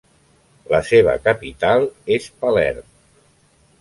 [0.73, 1.85] La seva capital
[2.17, 2.89] és Palerm.